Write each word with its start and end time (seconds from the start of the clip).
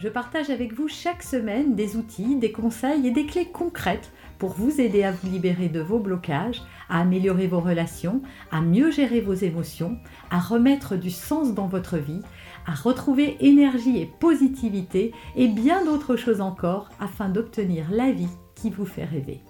je 0.00 0.08
partage 0.08 0.48
avec 0.48 0.72
vous 0.72 0.88
chaque 0.88 1.22
semaine 1.22 1.74
des 1.74 1.96
outils, 1.96 2.36
des 2.36 2.52
conseils 2.52 3.06
et 3.06 3.10
des 3.10 3.26
clés 3.26 3.44
concrètes 3.44 4.10
pour 4.38 4.54
vous 4.54 4.80
aider 4.80 5.04
à 5.04 5.12
vous 5.12 5.30
libérer 5.30 5.68
de 5.68 5.80
vos 5.80 5.98
blocages, 5.98 6.62
à 6.88 7.00
améliorer 7.00 7.46
vos 7.46 7.60
relations, 7.60 8.22
à 8.50 8.62
mieux 8.62 8.90
gérer 8.90 9.20
vos 9.20 9.34
émotions, 9.34 9.98
à 10.30 10.38
remettre 10.40 10.96
du 10.96 11.10
sens 11.10 11.52
dans 11.52 11.66
votre 11.66 11.98
vie, 11.98 12.22
à 12.66 12.72
retrouver 12.72 13.36
énergie 13.40 14.00
et 14.00 14.06
positivité 14.06 15.12
et 15.36 15.48
bien 15.48 15.84
d'autres 15.84 16.16
choses 16.16 16.40
encore 16.40 16.88
afin 16.98 17.28
d'obtenir 17.28 17.90
la 17.90 18.10
vie 18.10 18.30
qui 18.54 18.70
vous 18.70 18.86
fait 18.86 19.04
rêver. 19.04 19.42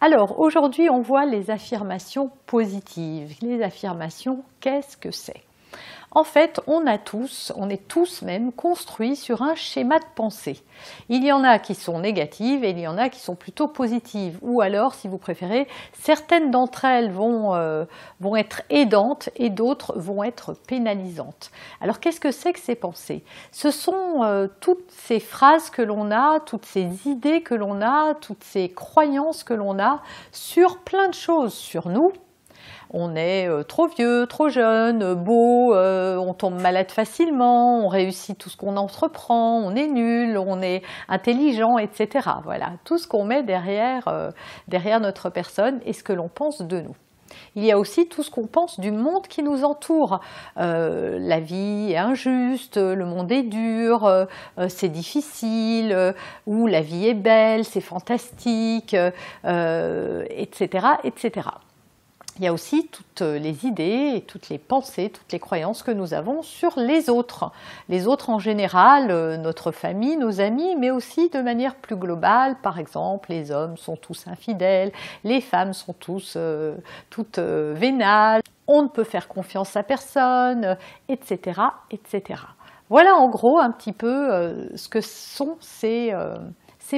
Alors 0.00 0.40
aujourd'hui 0.40 0.90
on 0.90 1.00
voit 1.00 1.26
les 1.26 1.52
affirmations 1.52 2.32
positives. 2.46 3.36
Les 3.40 3.62
affirmations, 3.62 4.42
qu'est-ce 4.58 4.96
que 4.96 5.12
c'est? 5.12 5.44
En 6.14 6.24
fait, 6.24 6.60
on 6.66 6.86
a 6.86 6.98
tous, 6.98 7.52
on 7.56 7.70
est 7.70 7.88
tous 7.88 8.20
même 8.20 8.52
construits 8.52 9.16
sur 9.16 9.40
un 9.40 9.54
schéma 9.54 9.98
de 9.98 10.04
pensée. 10.14 10.62
Il 11.08 11.24
y 11.24 11.32
en 11.32 11.42
a 11.42 11.58
qui 11.58 11.74
sont 11.74 12.00
négatives 12.00 12.64
et 12.64 12.70
il 12.70 12.78
y 12.78 12.86
en 12.86 12.98
a 12.98 13.08
qui 13.08 13.18
sont 13.18 13.34
plutôt 13.34 13.66
positives. 13.66 14.38
Ou 14.42 14.60
alors, 14.60 14.94
si 14.94 15.08
vous 15.08 15.16
préférez, 15.16 15.66
certaines 15.94 16.50
d'entre 16.50 16.84
elles 16.84 17.10
vont, 17.10 17.54
euh, 17.54 17.84
être 18.36 18.62
aidantes 18.68 19.30
et 19.36 19.48
d'autres 19.48 19.98
vont 19.98 20.22
être 20.22 20.54
pénalisantes. 20.66 21.50
Alors, 21.80 21.98
qu'est-ce 21.98 22.20
que 22.20 22.30
c'est 22.30 22.52
que 22.52 22.60
ces 22.60 22.74
pensées? 22.74 23.24
Ce 23.50 23.70
sont 23.70 24.22
euh, 24.22 24.48
toutes 24.60 24.90
ces 24.90 25.18
phrases 25.18 25.70
que 25.70 25.82
l'on 25.82 26.10
a, 26.10 26.40
toutes 26.40 26.66
ces 26.66 27.08
idées 27.08 27.42
que 27.42 27.54
l'on 27.54 27.80
a, 27.80 28.14
toutes 28.14 28.44
ces 28.44 28.68
croyances 28.68 29.44
que 29.44 29.54
l'on 29.54 29.78
a 29.78 30.02
sur 30.30 30.78
plein 30.78 31.08
de 31.08 31.14
choses, 31.14 31.54
sur 31.54 31.88
nous, 31.88 32.12
on 32.92 33.16
est 33.16 33.48
euh, 33.48 33.62
trop 33.62 33.86
vieux, 33.86 34.26
trop 34.26 34.48
jeune, 34.48 35.14
beau, 35.14 35.74
euh, 35.74 36.16
on 36.16 36.34
tombe 36.34 36.60
malade 36.60 36.90
facilement, 36.90 37.84
on 37.84 37.88
réussit 37.88 38.36
tout 38.36 38.50
ce 38.50 38.56
qu'on 38.56 38.76
entreprend, 38.76 39.58
on 39.58 39.74
est 39.74 39.88
nul, 39.88 40.36
on 40.36 40.60
est 40.60 40.82
intelligent, 41.08 41.78
etc. 41.78 42.28
Voilà, 42.44 42.72
tout 42.84 42.98
ce 42.98 43.08
qu'on 43.08 43.24
met 43.24 43.42
derrière, 43.42 44.08
euh, 44.08 44.30
derrière 44.68 45.00
notre 45.00 45.30
personne 45.30 45.80
et 45.86 45.92
ce 45.94 46.04
que 46.04 46.12
l'on 46.12 46.28
pense 46.28 46.60
de 46.60 46.80
nous. 46.80 46.94
Il 47.56 47.64
y 47.64 47.72
a 47.72 47.78
aussi 47.78 48.08
tout 48.08 48.22
ce 48.22 48.30
qu'on 48.30 48.46
pense 48.46 48.78
du 48.78 48.90
monde 48.90 49.26
qui 49.26 49.42
nous 49.42 49.64
entoure. 49.64 50.20
la 50.56 51.40
vie 51.40 51.92
est 51.92 51.96
injuste, 51.96 52.76
le 52.76 53.06
monde 53.06 53.32
est 53.32 53.42
dur, 53.42 54.26
c'est 54.68 54.90
difficile, 54.90 56.14
ou 56.46 56.66
la 56.66 56.82
vie 56.82 57.08
est 57.08 57.14
belle, 57.14 57.64
c'est 57.64 57.80
fantastique, 57.80 58.94
etc., 59.44 60.86
etc 61.04 61.40
il 62.38 62.44
y 62.44 62.46
a 62.46 62.52
aussi 62.52 62.88
toutes 62.88 63.20
les 63.20 63.66
idées 63.66 64.14
et 64.16 64.22
toutes 64.22 64.48
les 64.48 64.58
pensées, 64.58 65.10
toutes 65.10 65.30
les 65.32 65.38
croyances 65.38 65.82
que 65.82 65.90
nous 65.90 66.14
avons 66.14 66.42
sur 66.42 66.78
les 66.78 67.10
autres. 67.10 67.52
Les 67.90 68.06
autres 68.06 68.30
en 68.30 68.38
général, 68.38 69.10
euh, 69.10 69.36
notre 69.36 69.70
famille, 69.70 70.16
nos 70.16 70.40
amis, 70.40 70.74
mais 70.76 70.90
aussi 70.90 71.28
de 71.28 71.40
manière 71.40 71.74
plus 71.74 71.96
globale. 71.96 72.56
Par 72.62 72.78
exemple, 72.78 73.30
les 73.30 73.50
hommes 73.50 73.76
sont 73.76 73.96
tous 73.96 74.26
infidèles, 74.28 74.92
les 75.24 75.42
femmes 75.42 75.74
sont 75.74 75.94
euh, 76.36 76.76
toutes 77.10 77.38
euh, 77.38 77.74
vénales, 77.76 78.40
on 78.66 78.82
ne 78.82 78.88
peut 78.88 79.04
faire 79.04 79.28
confiance 79.28 79.76
à 79.76 79.82
personne, 79.82 80.78
etc., 81.08 81.60
etc. 81.90 82.40
Voilà 82.88 83.14
en 83.14 83.28
gros 83.28 83.58
un 83.58 83.70
petit 83.70 83.92
peu 83.92 84.68
ce 84.74 84.88
que 84.88 85.00
sont 85.00 85.56
ces 85.60 86.12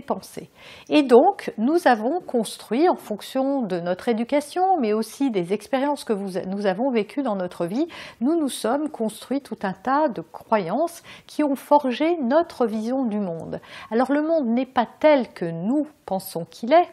pensées. 0.00 0.50
Et 0.88 1.02
donc, 1.02 1.52
nous 1.58 1.86
avons 1.86 2.20
construit, 2.20 2.88
en 2.88 2.96
fonction 2.96 3.62
de 3.62 3.78
notre 3.80 4.08
éducation, 4.08 4.80
mais 4.80 4.92
aussi 4.92 5.30
des 5.30 5.52
expériences 5.52 6.04
que 6.04 6.12
nous 6.12 6.66
avons 6.66 6.90
vécues 6.90 7.22
dans 7.22 7.36
notre 7.36 7.66
vie, 7.66 7.86
nous 8.20 8.38
nous 8.38 8.48
sommes 8.48 8.88
construits 8.90 9.40
tout 9.40 9.58
un 9.62 9.72
tas 9.72 10.08
de 10.08 10.20
croyances 10.20 11.02
qui 11.26 11.44
ont 11.44 11.56
forgé 11.56 12.16
notre 12.18 12.66
vision 12.66 13.04
du 13.04 13.18
monde. 13.18 13.60
Alors 13.90 14.10
le 14.10 14.22
monde 14.22 14.46
n'est 14.46 14.66
pas 14.66 14.86
tel 14.98 15.28
que 15.32 15.44
nous 15.44 15.86
pensons 16.06 16.44
qu'il 16.44 16.72
est, 16.72 16.88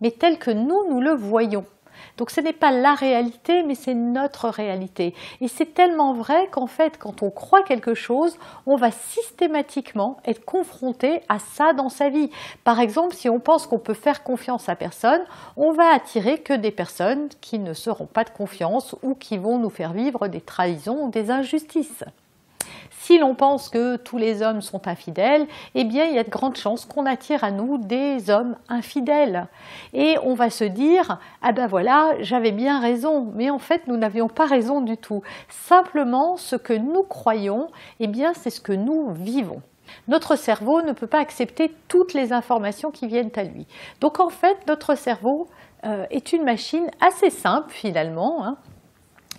mais 0.00 0.10
tel 0.10 0.38
que 0.38 0.50
nous, 0.50 0.88
nous 0.88 1.00
le 1.00 1.14
voyons. 1.14 1.64
Donc 2.20 2.30
ce 2.30 2.42
n'est 2.42 2.52
pas 2.52 2.70
la 2.70 2.94
réalité, 2.94 3.62
mais 3.62 3.74
c'est 3.74 3.94
notre 3.94 4.50
réalité. 4.50 5.14
Et 5.40 5.48
c'est 5.48 5.72
tellement 5.72 6.12
vrai 6.12 6.48
qu'en 6.50 6.66
fait, 6.66 6.98
quand 6.98 7.22
on 7.22 7.30
croit 7.30 7.62
quelque 7.62 7.94
chose, 7.94 8.36
on 8.66 8.76
va 8.76 8.90
systématiquement 8.90 10.18
être 10.26 10.44
confronté 10.44 11.22
à 11.30 11.38
ça 11.38 11.72
dans 11.72 11.88
sa 11.88 12.10
vie. 12.10 12.28
Par 12.62 12.78
exemple, 12.78 13.14
si 13.14 13.30
on 13.30 13.40
pense 13.40 13.66
qu'on 13.66 13.78
peut 13.78 13.94
faire 13.94 14.22
confiance 14.22 14.68
à 14.68 14.76
personne, 14.76 15.22
on 15.56 15.72
va 15.72 15.94
attirer 15.94 16.42
que 16.42 16.52
des 16.52 16.72
personnes 16.72 17.30
qui 17.40 17.58
ne 17.58 17.72
seront 17.72 18.04
pas 18.04 18.24
de 18.24 18.30
confiance 18.30 18.94
ou 19.02 19.14
qui 19.14 19.38
vont 19.38 19.58
nous 19.58 19.70
faire 19.70 19.94
vivre 19.94 20.28
des 20.28 20.42
trahisons 20.42 21.06
ou 21.06 21.08
des 21.08 21.30
injustices. 21.30 22.04
Si 22.90 23.18
l'on 23.18 23.34
pense 23.34 23.68
que 23.68 23.96
tous 23.96 24.18
les 24.18 24.42
hommes 24.42 24.60
sont 24.60 24.86
infidèles, 24.88 25.46
eh 25.74 25.84
bien 25.84 26.04
il 26.04 26.14
y 26.14 26.18
a 26.18 26.24
de 26.24 26.30
grandes 26.30 26.56
chances 26.56 26.84
qu'on 26.84 27.06
attire 27.06 27.44
à 27.44 27.50
nous 27.50 27.78
des 27.78 28.30
hommes 28.30 28.56
infidèles. 28.68 29.46
Et 29.92 30.16
on 30.24 30.34
va 30.34 30.50
se 30.50 30.64
dire 30.64 31.18
ah 31.42 31.52
ben 31.52 31.66
voilà, 31.66 32.14
j'avais 32.20 32.52
bien 32.52 32.80
raison, 32.80 33.32
mais 33.34 33.50
en 33.50 33.58
fait 33.58 33.86
nous 33.86 33.96
n'avions 33.96 34.28
pas 34.28 34.46
raison 34.46 34.80
du 34.80 34.96
tout. 34.96 35.22
Simplement 35.48 36.36
ce 36.36 36.56
que 36.56 36.74
nous 36.74 37.02
croyons, 37.02 37.68
eh 38.00 38.08
bien 38.08 38.34
c'est 38.34 38.50
ce 38.50 38.60
que 38.60 38.72
nous 38.72 39.10
vivons. 39.12 39.62
Notre 40.08 40.36
cerveau 40.36 40.82
ne 40.82 40.92
peut 40.92 41.06
pas 41.06 41.20
accepter 41.20 41.72
toutes 41.88 42.14
les 42.14 42.32
informations 42.32 42.90
qui 42.90 43.06
viennent 43.06 43.32
à 43.36 43.44
lui. 43.44 43.66
Donc 44.00 44.20
en 44.20 44.28
fait, 44.28 44.56
notre 44.68 44.94
cerveau 44.94 45.48
euh, 45.84 46.04
est 46.10 46.32
une 46.32 46.44
machine 46.44 46.88
assez 47.00 47.30
simple 47.30 47.70
finalement. 47.70 48.44
Hein 48.44 48.56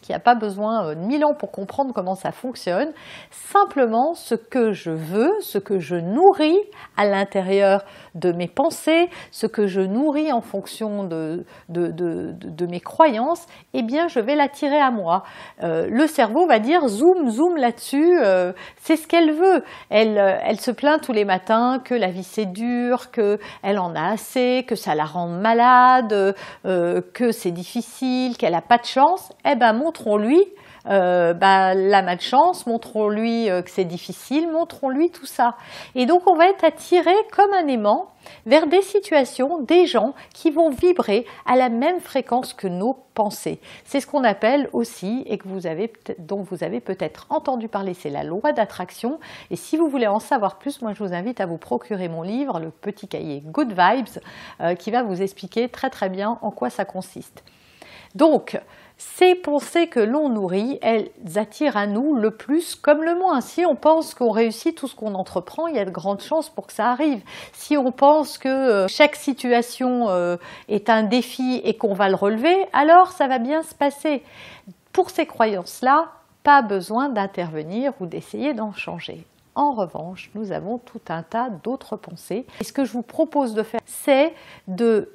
qui 0.01 0.12
n'a 0.12 0.19
pas 0.19 0.35
besoin 0.35 0.85
euh, 0.85 0.95
de 0.95 1.00
mille 1.00 1.23
ans 1.23 1.34
pour 1.34 1.51
comprendre 1.51 1.94
comment 1.94 2.16
ça 2.16 2.31
fonctionne. 2.31 2.91
Simplement, 3.29 4.13
ce 4.13 4.35
que 4.35 4.73
je 4.73 4.91
veux, 4.91 5.31
ce 5.41 5.57
que 5.57 5.79
je 5.79 5.95
nourris 5.95 6.59
à 6.97 7.06
l'intérieur 7.06 7.85
de 8.16 8.31
mes 8.31 8.47
pensées, 8.47 9.09
ce 9.31 9.47
que 9.47 9.67
je 9.67 9.81
nourris 9.81 10.31
en 10.31 10.41
fonction 10.41 11.03
de, 11.03 11.45
de, 11.69 12.66
mes 12.66 12.79
croyances, 12.79 13.45
eh 13.73 13.84
bien, 13.84 14.07
je 14.07 14.19
vais 14.19 14.35
l'attirer 14.35 14.79
à 14.79 14.91
moi. 14.91 15.23
Euh, 15.63 15.88
le 15.89 16.07
cerveau 16.07 16.47
va 16.47 16.59
dire 16.59 16.88
zoom, 16.88 17.29
zoom 17.29 17.57
là-dessus, 17.57 18.19
euh, 18.23 18.53
c'est 18.78 18.95
ce 18.95 19.07
qu'elle 19.07 19.31
veut. 19.31 19.63
Elle, 19.89 20.18
elle 20.18 20.59
se 20.59 20.72
plaint 20.72 21.01
tous 21.01 21.12
les 21.12 21.25
matins 21.25 21.79
que 21.83 21.94
la 21.94 22.07
vie 22.07 22.23
c'est 22.23 22.45
dur, 22.45 23.12
qu'elle 23.12 23.79
en 23.79 23.95
a 23.95 24.12
assez, 24.13 24.66
que 24.68 24.75
ça 24.75 24.95
la 24.95 25.06
rend 25.06 25.28
malade, 25.28 26.35
que 26.63 27.31
c'est 27.31 27.51
difficile, 27.51 28.38
qu'elle 28.38 28.53
n'a 28.53 28.62
pas 28.62 28.78
de 28.78 28.85
chance. 28.85 29.31
Eh 29.50 29.56
ben, 29.56 29.73
mon 29.73 29.91
montrons-lui 30.01 30.45
euh, 30.88 31.35
bah, 31.35 31.75
la 31.75 32.01
malchance, 32.01 32.66
montrons-lui 32.66 33.51
euh, 33.51 33.62
que 33.62 33.69
c'est 33.69 33.85
difficile, 33.85 34.50
montrons-lui 34.51 35.12
tout 35.12 35.28
ça. 35.28 35.56
Et 35.94 36.07
donc 36.07 36.23
on 36.25 36.35
va 36.35 36.47
être 36.50 36.63
attiré 36.63 37.13
comme 37.31 37.53
un 37.53 37.67
aimant 37.67 38.07
vers 38.47 38.66
des 38.66 38.81
situations, 38.81 39.62
des 39.62 39.85
gens 39.85 40.16
qui 40.34 40.50
vont 40.50 40.72
vibrer 40.72 41.28
à 41.45 41.56
la 41.56 41.69
même 41.69 42.00
fréquence 42.00 42.56
que 42.56 42.67
nos 42.67 42.97
pensées. 43.13 43.59
C'est 43.85 44.00
ce 44.00 44.07
qu'on 44.07 44.23
appelle 44.23 44.69
aussi, 44.73 45.23
et 45.28 45.38
que 45.38 45.47
vous 45.47 45.67
avez, 45.67 45.94
dont 46.18 46.41
vous 46.41 46.63
avez 46.63 46.79
peut-être 46.79 47.28
entendu 47.29 47.68
parler, 47.68 47.94
c'est 47.94 48.09
la 48.09 48.23
loi 48.23 48.51
d'attraction. 48.51 49.19
Et 49.51 49.56
si 49.56 49.78
vous 49.78 49.88
voulez 49.88 50.07
en 50.07 50.19
savoir 50.19 50.57
plus, 50.57 50.81
moi 50.81 50.94
je 50.94 51.03
vous 51.03 51.13
invite 51.13 51.41
à 51.41 51.45
vous 51.45 51.57
procurer 51.59 52.07
mon 52.07 52.23
livre, 52.23 52.59
le 52.59 52.72
petit 52.72 53.07
cahier 53.07 53.44
Good 53.45 53.73
Vibes, 53.78 54.23
euh, 54.62 54.73
qui 54.73 54.89
va 54.89 55.04
vous 55.04 55.21
expliquer 55.21 55.69
très 55.69 55.92
très 55.92 56.09
bien 56.09 56.39
en 56.42 56.50
quoi 56.50 56.71
ça 56.71 56.86
consiste. 56.86 57.44
Donc, 58.15 58.59
ces 59.01 59.33
pensées 59.33 59.88
que 59.88 60.00
l'on 60.00 60.30
nourrit, 60.30 60.77
elles 60.83 61.09
attirent 61.36 61.75
à 61.75 61.88
nous 61.88 62.13
le 62.13 62.30
plus 62.30 62.75
comme 62.75 63.03
le 63.03 63.15
moins. 63.15 63.42
Si 63.42 63.65
on 63.65 63.75
pense 63.75 64.13
qu'on 64.13 64.30
réussit 64.30 64.75
tout 64.75 64.88
ce 64.88 64.94
qu'on 64.94 65.15
entreprend, 65.15 65.65
il 65.65 65.75
y 65.75 65.80
a 65.80 65.86
de 65.86 65.89
grandes 65.89 66.21
chances 66.21 66.50
pour 66.50 66.68
que 66.68 66.74
ça 66.74 66.92
arrive. 66.92 67.24
Si 67.51 67.75
on 67.77 67.92
pense 67.92 68.38
que 68.38 68.48
euh, 68.48 68.88
chaque 68.88 69.15
situation 69.15 70.09
euh, 70.09 70.38
est 70.68 70.88
un 70.88 71.01
défi 71.01 71.62
et 71.63 71.77
qu'on 71.77 71.95
va 71.95 72.09
le 72.09 72.15
relever, 72.15 72.56
alors 72.74 73.12
ça 73.12 73.27
va 73.27 73.39
bien 73.39 73.63
se 73.63 73.74
passer. 73.74 74.21
Pour 74.94 75.09
ces 75.09 75.25
croyances-là, 75.25 76.12
pas 76.44 76.62
besoin 76.62 77.09
d'intervenir 77.09 77.94
ou 78.01 78.06
d'essayer 78.06 78.54
d'en 78.54 78.71
changer. 78.71 79.25
En 79.56 79.71
revanche, 79.71 80.30
nous 80.36 80.51
avons 80.51 80.77
tout 80.77 81.01
un 81.09 81.24
tas 81.24 81.50
d'autres 81.50 81.95
pensées. 81.95 82.45
Et 82.59 82.63
ce 82.63 82.71
que 82.71 82.86
je 82.86 82.92
vous 82.92 83.01
propose 83.01 83.56
de 83.56 83.63
faire, 83.63 83.81
c'est 83.86 84.36
de 84.68 85.09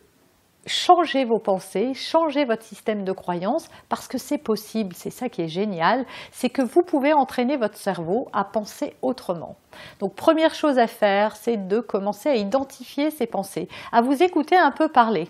changez 0.66 1.24
vos 1.24 1.38
pensées, 1.38 1.94
changez 1.94 2.44
votre 2.44 2.62
système 2.62 3.04
de 3.04 3.12
croyance 3.12 3.68
parce 3.88 4.08
que 4.08 4.18
c'est 4.18 4.38
possible, 4.38 4.94
c'est 4.94 5.10
ça 5.10 5.28
qui 5.28 5.42
est 5.42 5.48
génial, 5.48 6.04
c'est 6.32 6.50
que 6.50 6.62
vous 6.62 6.82
pouvez 6.82 7.12
entraîner 7.12 7.56
votre 7.56 7.76
cerveau 7.76 8.28
à 8.32 8.44
penser 8.44 8.94
autrement. 9.02 9.56
Donc 10.00 10.14
première 10.14 10.54
chose 10.54 10.78
à 10.78 10.86
faire, 10.86 11.36
c'est 11.36 11.68
de 11.68 11.80
commencer 11.80 12.28
à 12.28 12.34
identifier 12.34 13.10
ces 13.10 13.26
pensées, 13.26 13.68
à 13.92 14.02
vous 14.02 14.22
écouter 14.22 14.56
un 14.56 14.72
peu 14.72 14.88
parler. 14.88 15.28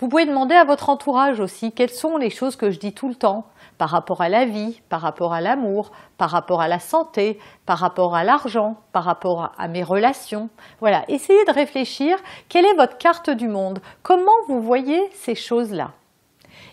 Vous 0.00 0.08
pouvez 0.08 0.26
demander 0.26 0.54
à 0.54 0.64
votre 0.64 0.90
entourage 0.90 1.40
aussi 1.40 1.72
quelles 1.72 1.90
sont 1.90 2.16
les 2.16 2.30
choses 2.30 2.56
que 2.56 2.70
je 2.70 2.78
dis 2.78 2.92
tout 2.92 3.08
le 3.08 3.14
temps 3.14 3.46
par 3.78 3.90
rapport 3.90 4.20
à 4.20 4.28
la 4.28 4.44
vie, 4.44 4.80
par 4.88 5.00
rapport 5.00 5.32
à 5.32 5.40
l'amour, 5.40 5.92
par 6.18 6.30
rapport 6.30 6.60
à 6.60 6.68
la 6.68 6.78
santé, 6.78 7.38
par 7.66 7.78
rapport 7.78 8.14
à 8.14 8.24
l'argent, 8.24 8.76
par 8.92 9.04
rapport 9.04 9.52
à 9.56 9.68
mes 9.68 9.82
relations. 9.82 10.50
Voilà, 10.80 11.04
essayez 11.08 11.44
de 11.44 11.52
réfléchir 11.52 12.16
quelle 12.48 12.66
est 12.66 12.74
votre 12.74 12.98
carte 12.98 13.30
du 13.30 13.48
monde, 13.48 13.80
comment 14.02 14.30
vous 14.46 14.60
voyez 14.60 15.00
ces 15.12 15.34
choses-là? 15.34 15.92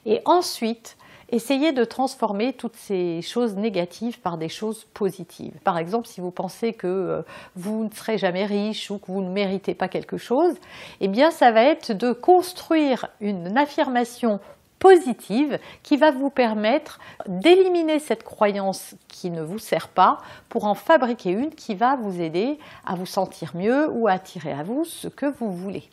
Et 0.06 0.22
ensuite, 0.26 0.98
essayez 1.36 1.72
de 1.72 1.84
transformer 1.84 2.54
toutes 2.54 2.76
ces 2.76 3.22
choses 3.22 3.56
négatives 3.56 4.20
par 4.20 4.38
des 4.38 4.50
choses 4.50 4.86
positives. 4.94 5.54
Par 5.64 5.78
exemple, 5.78 6.08
si 6.08 6.22
vous 6.22 6.32
pensez 6.32 6.74
que 6.74 6.88
euh, 6.88 7.22
vous 7.56 7.86
ne 7.86 7.90
serez 7.90 8.18
jamais 8.18 8.46
riche 8.46 8.90
ou 8.90 8.98
que 8.98 9.12
vous 9.12 9.22
ne 9.22 9.30
méritez 9.30 9.74
pas 9.74 9.88
quelque 9.88 10.18
chose, 10.18 10.56
eh 11.02 11.08
bien 11.08 11.32
ça 11.32 11.52
va 11.52 11.64
être 11.64 11.92
de 11.92 12.14
construire 12.14 13.08
une 13.20 13.58
affirmation 13.58 14.40
positive 14.80 15.60
qui 15.84 15.98
va 15.98 16.12
vous 16.12 16.30
permettre 16.30 17.00
d'éliminer 17.28 18.00
cette 18.00 18.24
croyance 18.24 18.96
qui 19.08 19.30
ne 19.32 19.42
vous 19.42 19.60
sert 19.60 19.88
pas 19.88 20.20
pour 20.50 20.66
en 20.66 20.76
fabriquer 20.76 21.32
une 21.32 21.50
qui 21.50 21.76
va 21.76 21.96
vous 21.96 22.22
aider 22.22 22.60
à 22.86 22.96
vous 22.96 23.06
sentir 23.06 23.56
mieux 23.56 23.90
ou 23.90 24.08
à 24.08 24.14
attirer 24.14 24.52
à 24.52 24.64
vous 24.64 24.86
ce 24.86 25.08
que 25.08 25.26
vous 25.26 25.52
voulez. 25.52 25.90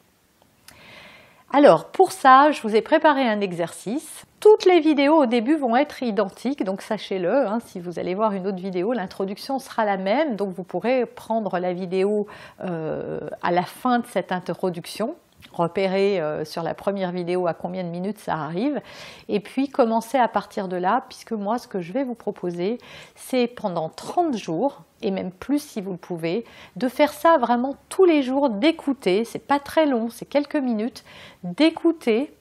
Alors 1.55 1.91
pour 1.91 2.13
ça, 2.13 2.51
je 2.51 2.63
vous 2.63 2.75
ai 2.75 2.81
préparé 2.81 3.29
un 3.29 3.43
exercice. 3.43 4.25
Toutes 4.41 4.65
les 4.65 4.81
vidéos 4.81 5.17
au 5.17 5.27
début 5.27 5.55
vont 5.55 5.77
être 5.77 6.03
identiques, 6.03 6.65
donc 6.65 6.81
sachez-le, 6.81 7.47
hein, 7.47 7.59
si 7.67 7.79
vous 7.79 7.99
allez 7.99 8.15
voir 8.15 8.33
une 8.33 8.47
autre 8.47 8.57
vidéo, 8.57 8.95
l'introduction 8.95 9.59
sera 9.59 9.85
la 9.85 9.99
même, 9.99 10.35
donc 10.37 10.55
vous 10.55 10.65
pourrez 10.65 11.05
prendre 11.05 11.59
la 11.59 11.75
vidéo 11.75 12.27
euh, 12.65 13.21
à 13.43 13.51
la 13.51 13.65
fin 13.65 13.99
de 13.99 14.07
cette 14.07 14.33
introduction 14.33 15.15
repérer 15.53 16.21
euh, 16.21 16.45
sur 16.45 16.63
la 16.63 16.75
première 16.75 17.13
vidéo 17.13 17.47
à 17.47 17.55
combien 17.55 17.85
de 17.85 17.89
minutes 17.89 18.19
ça 18.19 18.35
arrive, 18.35 18.81
et 19.29 19.41
puis 19.41 19.69
commencer 19.69 20.19
à 20.19 20.29
partir 20.29 20.69
de 20.69 20.77
là, 20.77 21.05
puisque 21.09 21.33
moi 21.33 21.59
ce 21.59 21.69
que 21.69 21.81
je 21.81 21.93
vais 21.93 22.05
vous 22.05 22.15
proposer, 22.15 22.79
c'est 23.15 23.47
pendant 23.47 23.89
30 23.89 24.37
jours, 24.37 24.83
et 25.03 25.11
même 25.11 25.33
plus 25.33 25.63
si 25.63 25.81
vous 25.81 25.93
le 25.93 25.99
pouvez, 25.99 26.45
de 26.77 26.89
faire 26.89 27.13
ça 27.13 27.39
vraiment 27.39 27.77
tous 27.89 28.05
les 28.05 28.23
jours, 28.23 28.51
d'écouter, 28.51 29.25
c'est 29.25 29.47
pas 29.47 29.59
très 29.59 29.87
long, 29.87 30.09
c'est 30.11 30.27
quelques 30.27 30.57
minutes, 30.57 31.05
d'écouter 31.43 32.33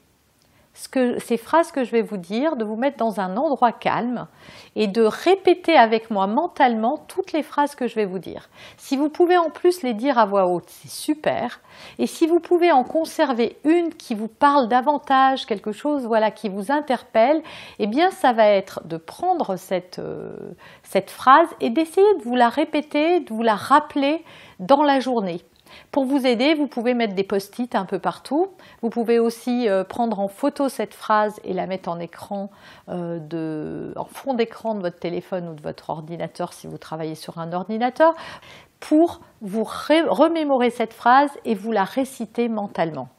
ces 0.74 1.38
phrases 1.38 1.72
que 1.72 1.84
je 1.84 1.92
vais 1.92 2.02
vous 2.02 2.18
dire, 2.18 2.56
de 2.56 2.64
vous 2.64 2.76
mettre 2.76 2.98
dans 2.98 3.20
un 3.20 3.36
endroit 3.36 3.72
calme 3.72 4.28
et 4.76 4.88
de 4.88 5.04
répéter 5.04 5.76
avec 5.76 6.10
moi 6.10 6.28
mentalement 6.28 6.98
toutes 7.08 7.34
les 7.34 7.44
phrases 7.44 7.76
que 7.76 7.88
je 7.88 7.96
vais 7.96 8.06
vous 8.06 8.20
dire. 8.20 8.50
Si 8.78 8.96
vous 8.96 9.10
pouvez 9.10 9.38
en 9.38 9.50
plus 9.50 9.84
les 9.84 9.94
dire 9.94 10.18
à 10.18 10.26
voix 10.26 10.48
haute, 10.48 10.70
c'est 10.70 10.90
super. 10.90 11.60
Et 12.00 12.08
si 12.08 12.26
vous 12.26 12.40
pouvez 12.40 12.72
en 12.72 12.84
conserver 12.84 13.58
une 13.66 13.94
qui 13.94 14.16
vous 14.16 14.28
parle 14.28 14.68
davantage, 14.68 15.46
quelque 15.46 15.72
chose 15.72 16.06
voilà 16.06 16.32
qui 16.32 16.48
vous 16.48 16.72
interpelle, 16.72 17.42
eh 17.80 17.88
bien 17.88 18.10
ça 18.12 18.32
va 18.32 18.48
être 18.48 18.82
de 18.86 18.98
prendre 18.98 19.58
cette, 19.58 20.00
euh, 20.00 20.54
cette 20.84 21.12
phrase 21.12 21.50
et 21.60 21.70
d'essayer 21.70 22.16
de 22.18 22.24
vous 22.24 22.36
la 22.36 22.50
répéter, 22.50 23.20
de 23.20 23.34
vous 23.34 23.44
la 23.44 23.56
rappeler 23.56 24.24
dans 24.60 24.84
la 24.84 25.00
journée. 25.00 25.42
Pour 25.92 26.06
vous 26.06 26.26
aider, 26.26 26.54
vous 26.54 26.68
pouvez 26.68 26.94
mettre 26.94 27.14
des 27.14 27.24
post-it 27.24 27.76
un 27.76 27.86
peu 27.86 28.00
partout. 28.00 28.50
Vous 28.82 28.90
pouvez 28.90 29.20
aussi 29.20 29.68
euh, 29.70 29.84
prendre 29.84 30.20
en 30.20 30.28
photo 30.28 30.70
cette 30.70 30.94
phrase 30.94 31.40
et 31.44 31.54
la 31.54 31.68
mettre 31.68 31.90
en 31.90 32.00
écran, 32.00 32.52
euh, 32.90 33.94
en 33.96 34.06
fond 34.06 34.34
d'écran 34.34 34.76
de 34.76 34.82
votre 34.82 35.00
téléphone 35.00 35.50
ou 35.50 35.54
de 35.54 35.62
votre 35.62 35.90
ordinateur 35.90 36.54
si 36.54 36.68
vous 36.68 36.78
travaillez 36.78 37.16
sur 37.16 37.40
un 37.40 37.54
ordinateur, 37.54 38.14
pour 38.80 39.22
vous 39.42 39.64
remémorer 39.64 40.70
cette 40.70 40.94
phrase 40.94 41.30
et 41.46 41.56
vous 41.56 41.72
la 41.72 41.84
réciter 41.84 42.50
mentalement. 42.50 43.10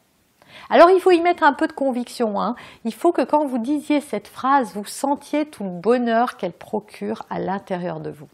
Alors 0.70 0.90
il 0.90 1.00
faut 1.00 1.10
y 1.10 1.20
mettre 1.20 1.42
un 1.42 1.52
peu 1.52 1.66
de 1.66 1.72
conviction. 1.72 2.40
Hein. 2.40 2.56
Il 2.84 2.94
faut 2.94 3.12
que 3.12 3.22
quand 3.22 3.46
vous 3.46 3.58
disiez 3.58 4.00
cette 4.00 4.28
phrase, 4.28 4.72
vous 4.74 4.84
sentiez 4.84 5.46
tout 5.46 5.64
le 5.64 5.70
bonheur 5.70 6.36
qu'elle 6.36 6.52
procure 6.52 7.24
à 7.30 7.38
l'intérieur 7.38 8.00
de 8.00 8.10
vous. 8.10 8.28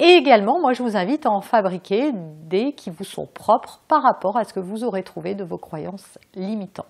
Et 0.00 0.10
également, 0.10 0.60
moi, 0.60 0.74
je 0.74 0.82
vous 0.82 0.96
invite 0.96 1.26
à 1.26 1.30
en 1.30 1.40
fabriquer 1.40 2.12
des 2.14 2.72
qui 2.72 2.90
vous 2.90 3.04
sont 3.04 3.26
propres 3.26 3.80
par 3.88 4.02
rapport 4.02 4.36
à 4.36 4.44
ce 4.44 4.52
que 4.52 4.60
vous 4.60 4.84
aurez 4.84 5.02
trouvé 5.02 5.34
de 5.34 5.44
vos 5.44 5.58
croyances 5.58 6.18
limitantes. 6.34 6.86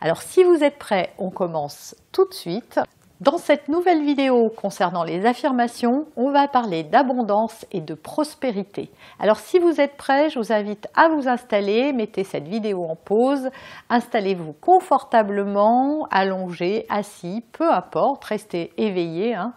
Alors, 0.00 0.20
si 0.20 0.44
vous 0.44 0.62
êtes 0.62 0.78
prêts, 0.78 1.14
on 1.18 1.30
commence 1.30 1.94
tout 2.12 2.28
de 2.28 2.34
suite. 2.34 2.78
Dans 3.20 3.36
cette 3.36 3.68
nouvelle 3.68 4.02
vidéo 4.02 4.48
concernant 4.48 5.04
les 5.04 5.26
affirmations, 5.26 6.06
on 6.16 6.32
va 6.32 6.48
parler 6.48 6.84
d'abondance 6.84 7.66
et 7.70 7.82
de 7.82 7.92
prospérité. 7.92 8.90
Alors 9.18 9.36
si 9.36 9.58
vous 9.58 9.78
êtes 9.78 9.98
prêts, 9.98 10.30
je 10.30 10.38
vous 10.38 10.54
invite 10.54 10.88
à 10.96 11.10
vous 11.10 11.28
installer, 11.28 11.92
mettez 11.92 12.24
cette 12.24 12.48
vidéo 12.48 12.82
en 12.82 12.96
pause, 12.96 13.50
installez-vous 13.90 14.54
confortablement, 14.54 16.08
allongé, 16.10 16.86
assis, 16.88 17.44
peu 17.52 17.70
importe, 17.70 18.24
restez 18.24 18.72
éveillé. 18.78 19.34
Hein 19.34 19.52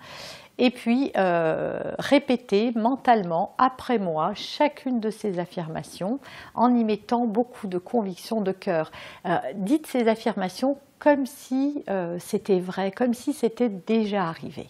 et 0.58 0.70
puis 0.70 1.12
euh, 1.18 1.80
répétez 1.98 2.72
mentalement 2.76 3.56
après 3.58 3.98
moi 3.98 4.34
chacune 4.36 5.00
de 5.00 5.10
ces 5.10 5.40
affirmations 5.40 6.20
en 6.54 6.76
y 6.76 6.84
mettant 6.84 7.26
beaucoup 7.26 7.68
de 7.68 7.78
conviction 7.78 8.42
de 8.42 8.52
cœur. 8.52 8.92
Euh, 9.26 9.38
dites 9.56 9.88
ces 9.88 10.08
affirmations 10.08 10.78
comme 11.00 11.26
si 11.26 11.84
euh, 11.90 12.18
c'était 12.20 12.60
vrai, 12.60 12.92
comme 12.92 13.14
si 13.14 13.34
c'était 13.34 13.70
déjà 13.70 14.26
arrivé. 14.28 14.70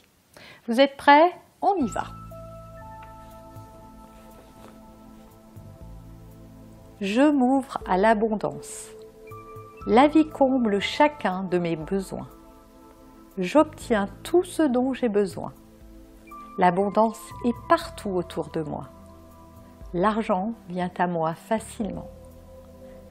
Vous 0.67 0.79
êtes 0.79 0.97
prêts? 0.97 1.31
On 1.61 1.75
y 1.75 1.87
va. 1.87 2.05
Je 7.01 7.29
m'ouvre 7.29 7.79
à 7.85 7.97
l'abondance. 7.97 8.87
La 9.85 10.07
vie 10.07 10.27
comble 10.27 10.79
chacun 10.79 11.43
de 11.43 11.57
mes 11.57 11.75
besoins. 11.75 12.29
J'obtiens 13.37 14.07
tout 14.23 14.43
ce 14.43 14.63
dont 14.63 14.93
j'ai 14.93 15.09
besoin. 15.09 15.53
L'abondance 16.57 17.21
est 17.45 17.55
partout 17.67 18.11
autour 18.11 18.49
de 18.49 18.61
moi. 18.61 18.85
L'argent 19.93 20.53
vient 20.69 20.91
à 20.97 21.07
moi 21.07 21.33
facilement. 21.33 22.09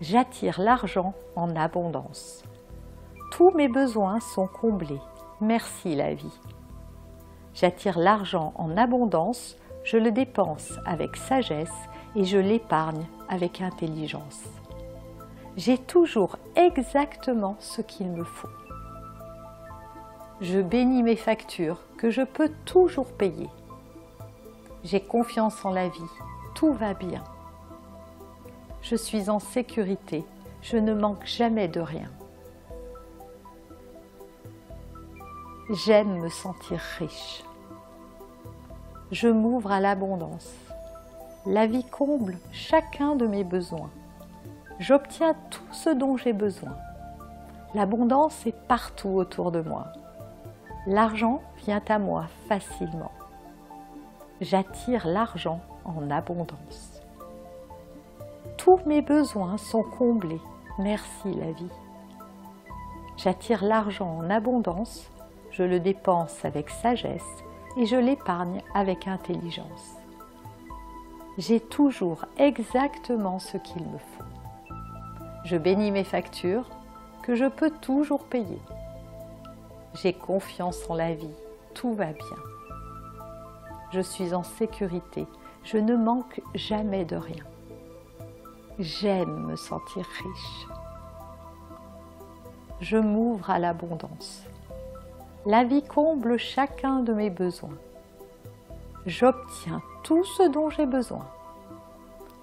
J'attire 0.01 0.61
l'argent 0.61 1.15
en 1.35 1.57
abondance. 1.57 2.45
Tous 3.33 3.51
mes 3.51 3.69
besoins 3.69 4.21
sont 4.21 4.47
comblés. 4.47 5.01
Merci 5.41 5.97
la 5.97 6.15
vie. 6.15 6.39
J'attire 7.55 7.99
l'argent 7.99 8.53
en 8.57 8.77
abondance, 8.77 9.57
je 9.85 9.97
le 9.97 10.13
dépense 10.13 10.75
avec 10.87 11.17
sagesse 11.17 11.73
et 12.15 12.25
je 12.25 12.39
l'épargne 12.39 13.07
avec 13.29 13.61
intelligence. 13.61 14.45
J'ai 15.57 15.79
toujours 15.79 16.37
exactement 16.57 17.57
ce 17.59 17.83
qu'il 17.83 18.11
me 18.11 18.25
faut. 18.25 18.49
Je 20.43 20.61
bénis 20.61 21.05
mes 21.05 21.15
factures 21.15 21.79
que 21.97 22.11
je 22.11 22.23
peux 22.23 22.51
toujours 22.65 23.07
payer. 23.07 23.49
J'ai 24.83 25.01
confiance 25.01 25.65
en 25.65 25.71
la 25.71 25.87
vie, 25.87 26.01
tout 26.57 26.73
va 26.73 26.95
bien. 26.95 27.23
Je 28.83 28.97
suis 28.97 29.31
en 29.31 29.39
sécurité, 29.39 30.25
je 30.61 30.79
ne 30.79 30.95
manque 30.95 31.25
jamais 31.27 31.69
de 31.69 31.79
rien. 31.79 32.11
J'aime 35.71 36.19
me 36.19 36.29
sentir 36.29 36.81
riche. 36.99 37.45
Je 39.13 39.29
m'ouvre 39.29 39.71
à 39.71 39.79
l'abondance. 39.79 40.51
La 41.47 41.69
vie 41.69 41.85
comble 41.85 42.37
chacun 42.51 43.15
de 43.15 43.29
mes 43.29 43.45
besoins. 43.45 43.91
J'obtiens 44.81 45.37
tout 45.51 45.73
ce 45.73 45.91
dont 45.91 46.17
j'ai 46.17 46.33
besoin. 46.33 46.75
L'abondance 47.77 48.45
est 48.45 48.61
partout 48.67 49.11
autour 49.11 49.53
de 49.53 49.61
moi. 49.61 49.93
L'argent 50.87 51.43
vient 51.59 51.83
à 51.89 51.99
moi 52.01 52.27
facilement. 52.49 53.13
J'attire 54.41 55.07
l'argent 55.07 55.61
en 55.85 56.11
abondance. 56.11 57.01
Tous 58.59 58.81
mes 58.87 59.01
besoins 59.01 59.59
sont 59.59 59.85
comblés. 59.85 60.41
Merci 60.79 61.33
la 61.35 61.53
vie. 61.53 61.71
J'attire 63.17 63.65
l'argent 63.65 64.19
en 64.19 64.29
abondance, 64.29 65.09
je 65.53 65.63
le 65.63 65.79
dépense 65.79 66.45
avec 66.45 66.69
sagesse 66.71 67.45
et 67.77 67.87
je 67.87 67.97
l'épargne 67.97 68.61
avec 68.75 69.07
intelligence. 69.07 69.97
J'ai 71.39 71.61
toujours 71.61 72.25
exactement 72.39 73.39
ce 73.39 73.57
qu'il 73.57 73.83
me 73.83 73.99
faut. 73.99 74.75
Je 75.45 75.57
bénis 75.57 75.93
mes 75.93 76.05
factures 76.05 76.69
que 77.23 77.37
je 77.37 77.47
peux 77.47 77.71
toujours 77.71 78.25
payer. 78.25 78.59
J'ai 79.95 80.13
confiance 80.13 80.89
en 80.89 80.95
la 80.95 81.15
vie, 81.15 81.35
tout 81.75 81.93
va 81.93 82.07
bien. 82.07 82.39
Je 83.93 84.01
suis 84.01 84.33
en 84.33 84.43
sécurité, 84.43 85.27
je 85.65 85.77
ne 85.77 85.97
manque 85.97 86.41
jamais 86.55 87.05
de 87.05 87.17
rien. 87.17 87.45
J'aime 88.79 89.47
me 89.47 89.57
sentir 89.57 90.07
riche. 90.23 90.67
Je 92.81 92.97
m'ouvre 92.97 93.51
à 93.51 93.59
l'abondance. 93.59 94.45
La 95.45 95.63
vie 95.63 95.83
comble 95.83 96.39
chacun 96.39 97.01
de 97.01 97.13
mes 97.13 97.31
besoins. 97.31 97.77
J'obtiens 99.05 99.83
tout 100.05 100.25
ce 100.25 100.49
dont 100.49 100.71
j'ai 100.71 100.87
besoin. 100.87 101.27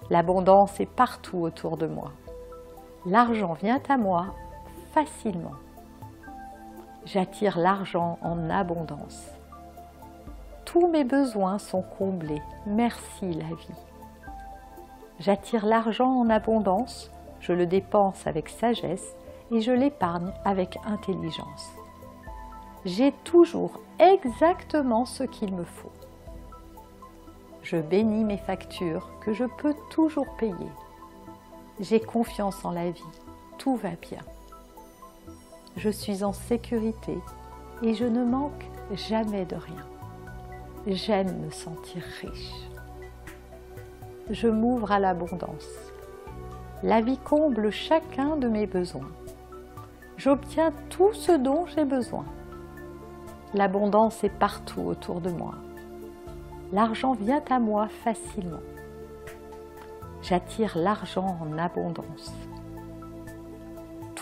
L'abondance 0.10 0.80
est 0.80 0.90
partout 0.90 1.40
autour 1.40 1.78
de 1.78 1.88
moi. 1.88 2.12
L'argent 3.06 3.54
vient 3.54 3.82
à 3.90 3.98
moi 3.98 4.28
facilement. 4.94 5.56
J'attire 7.12 7.58
l'argent 7.58 8.20
en 8.22 8.52
abondance. 8.52 9.32
Tous 10.64 10.88
mes 10.88 11.04
besoins 11.04 11.58
sont 11.58 11.82
comblés. 11.82 12.42
Merci 12.68 13.34
la 13.34 13.48
vie. 13.48 13.80
J'attire 15.20 15.66
l'argent 15.66 16.20
en 16.20 16.30
abondance, 16.30 17.10
je 17.40 17.52
le 17.52 17.66
dépense 17.66 18.28
avec 18.28 18.48
sagesse 18.48 19.16
et 19.50 19.60
je 19.60 19.72
l'épargne 19.72 20.32
avec 20.46 20.78
intelligence. 20.86 21.72
J'ai 22.86 23.12
toujours 23.24 23.80
exactement 23.98 25.06
ce 25.06 25.24
qu'il 25.24 25.56
me 25.56 25.64
faut. 25.64 25.92
Je 27.64 27.78
bénis 27.78 28.24
mes 28.24 28.38
factures 28.38 29.10
que 29.22 29.34
je 29.34 29.46
peux 29.58 29.74
toujours 29.90 30.28
payer. 30.38 30.72
J'ai 31.80 32.00
confiance 32.00 32.64
en 32.64 32.70
la 32.70 32.92
vie, 32.92 33.02
tout 33.58 33.78
va 33.78 33.96
bien. 34.00 34.22
Je 35.82 35.90
suis 35.90 36.26
en 36.26 36.34
sécurité 36.34 37.18
et 37.82 37.94
je 37.94 38.04
ne 38.04 38.26
manque 38.26 38.66
jamais 38.92 39.46
de 39.46 39.56
rien. 39.56 39.86
J'aime 40.88 41.46
me 41.46 41.50
sentir 41.50 42.04
riche. 42.20 42.68
Je 44.30 44.50
m'ouvre 44.50 44.92
à 44.92 45.00
l'abondance. 45.00 45.70
La 46.84 47.00
vie 47.00 47.18
comble 47.18 47.72
chacun 47.72 48.36
de 48.36 48.50
mes 48.50 48.68
besoins. 48.68 49.10
J'obtiens 50.18 50.74
tout 50.90 51.14
ce 51.14 51.32
dont 51.32 51.66
j'ai 51.68 51.86
besoin. 51.86 52.26
L'abondance 53.54 54.22
est 54.26 54.38
partout 54.38 54.82
autour 54.82 55.22
de 55.22 55.30
moi. 55.30 55.56
L'argent 56.74 57.14
vient 57.14 57.44
à 57.50 57.60
moi 57.60 57.88
facilement. 57.88 58.60
J'attire 60.24 60.78
l'argent 60.78 61.38
en 61.40 61.58
abondance. 61.58 62.34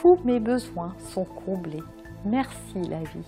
Tous 0.01 0.19
mes 0.23 0.39
besoins 0.39 0.93
sont 0.99 1.25
comblés. 1.25 1.83
Merci 2.23 2.81
la 2.87 2.99
vie. 2.99 3.27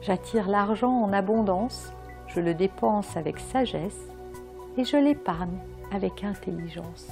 J'attire 0.00 0.48
l'argent 0.48 1.02
en 1.02 1.12
abondance, 1.12 1.92
je 2.28 2.38
le 2.38 2.54
dépense 2.54 3.16
avec 3.16 3.40
sagesse 3.40 4.08
et 4.76 4.84
je 4.84 4.96
l'épargne 4.96 5.58
avec 5.90 6.22
intelligence. 6.22 7.08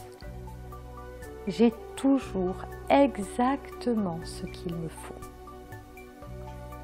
J'ai 1.48 1.72
toujours 1.96 2.54
exactement 2.88 4.20
ce 4.22 4.46
qu'il 4.46 4.76
me 4.76 4.88
faut. 4.88 5.14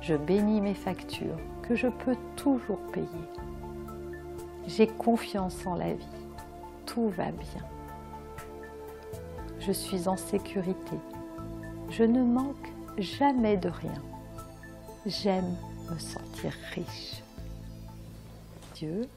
Je 0.01 0.17
bénis 0.17 0.61
mes 0.61 0.75
factures 0.75 1.39
que 1.63 1.77
je 1.77 1.87
peux 1.87 2.17
toujours 2.35 2.81
payer. 2.93 3.07
J'ai 4.67 4.89
confiance 4.89 5.65
en 5.65 5.77
la 5.77 5.95
vie. 5.95 6.27
Tout 6.87 7.09
va 7.09 7.31
bien. 7.31 7.65
Je 9.61 9.71
suis 9.71 10.09
en 10.09 10.17
sécurité. 10.17 10.97
Je 11.91 12.05
ne 12.05 12.23
manque 12.23 12.73
jamais 12.99 13.57
de 13.57 13.69
rien. 13.69 14.03
J'aime 15.07 15.57
me 15.91 15.99
sentir 15.99 16.53
riche. 16.75 17.23
Dieu. 18.75 19.09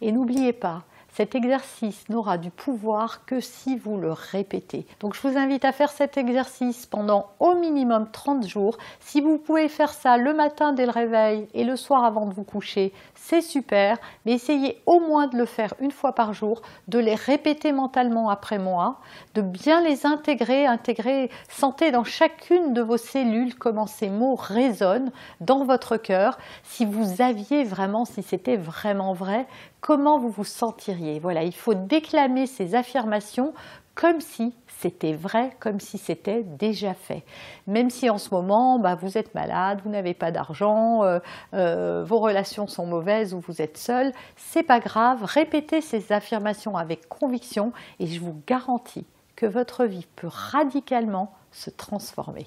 Et 0.00 0.10
n'oubliez 0.10 0.52
pas, 0.52 0.84
cet 1.18 1.34
exercice 1.34 2.08
n'aura 2.10 2.38
du 2.38 2.52
pouvoir 2.52 3.24
que 3.26 3.40
si 3.40 3.76
vous 3.76 3.96
le 3.96 4.12
répétez. 4.12 4.86
Donc 5.00 5.16
je 5.16 5.20
vous 5.26 5.36
invite 5.36 5.64
à 5.64 5.72
faire 5.72 5.90
cet 5.90 6.16
exercice 6.16 6.86
pendant 6.86 7.30
au 7.40 7.56
minimum 7.56 8.06
30 8.12 8.46
jours. 8.46 8.78
Si 9.00 9.20
vous 9.20 9.36
pouvez 9.36 9.68
faire 9.68 9.92
ça 9.92 10.16
le 10.16 10.32
matin 10.32 10.72
dès 10.72 10.86
le 10.86 10.92
réveil 10.92 11.48
et 11.54 11.64
le 11.64 11.74
soir 11.74 12.04
avant 12.04 12.26
de 12.26 12.32
vous 12.32 12.44
coucher, 12.44 12.92
c'est 13.16 13.40
super, 13.40 13.98
mais 14.24 14.32
essayez 14.34 14.80
au 14.86 15.00
moins 15.00 15.26
de 15.26 15.36
le 15.36 15.44
faire 15.44 15.74
une 15.80 15.90
fois 15.90 16.12
par 16.12 16.34
jour, 16.34 16.62
de 16.86 17.00
les 17.00 17.16
répéter 17.16 17.72
mentalement 17.72 18.30
après 18.30 18.60
moi, 18.60 19.00
de 19.34 19.42
bien 19.42 19.80
les 19.80 20.06
intégrer, 20.06 20.66
intégrer, 20.66 21.32
sentez 21.48 21.90
dans 21.90 22.04
chacune 22.04 22.74
de 22.74 22.80
vos 22.80 22.96
cellules 22.96 23.56
comment 23.56 23.88
ces 23.88 24.08
mots 24.08 24.36
résonnent 24.36 25.10
dans 25.40 25.64
votre 25.64 25.96
cœur. 25.96 26.38
Si 26.62 26.84
vous 26.84 27.20
aviez 27.22 27.64
vraiment, 27.64 28.04
si 28.04 28.22
c'était 28.22 28.56
vraiment 28.56 29.14
vrai, 29.14 29.48
comment 29.80 30.18
vous 30.18 30.30
vous 30.30 30.44
sentiriez. 30.44 31.18
Voilà, 31.18 31.42
il 31.42 31.54
faut 31.54 31.74
déclamer 31.74 32.46
ces 32.46 32.74
affirmations 32.74 33.54
comme 33.94 34.20
si 34.20 34.54
c'était 34.68 35.12
vrai, 35.12 35.50
comme 35.58 35.80
si 35.80 35.98
c'était 35.98 36.44
déjà 36.44 36.94
fait. 36.94 37.24
Même 37.66 37.90
si 37.90 38.08
en 38.08 38.18
ce 38.18 38.32
moment, 38.32 38.78
bah, 38.78 38.94
vous 38.94 39.18
êtes 39.18 39.34
malade, 39.34 39.80
vous 39.84 39.90
n'avez 39.90 40.14
pas 40.14 40.30
d'argent, 40.30 41.02
euh, 41.02 41.18
euh, 41.54 42.04
vos 42.04 42.20
relations 42.20 42.68
sont 42.68 42.86
mauvaises 42.86 43.34
ou 43.34 43.40
vous 43.40 43.60
êtes 43.60 43.76
seul, 43.76 44.12
c'est 44.36 44.62
pas 44.62 44.78
grave. 44.78 45.24
Répétez 45.24 45.80
ces 45.80 46.12
affirmations 46.12 46.76
avec 46.76 47.08
conviction 47.08 47.72
et 47.98 48.06
je 48.06 48.20
vous 48.20 48.40
garantis 48.46 49.06
que 49.34 49.46
votre 49.46 49.84
vie 49.84 50.06
peut 50.14 50.30
radicalement 50.30 51.32
se 51.50 51.70
transformer. 51.70 52.46